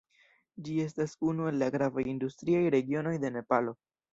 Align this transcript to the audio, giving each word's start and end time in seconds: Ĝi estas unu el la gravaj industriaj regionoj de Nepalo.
Ĝi 0.67 0.77
estas 0.85 1.13
unu 1.31 1.45
el 1.51 1.59
la 1.65 1.69
gravaj 1.77 2.07
industriaj 2.15 2.65
regionoj 2.79 3.17
de 3.27 3.33
Nepalo. 3.37 3.79